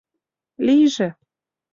[0.65, 1.07] Лийже...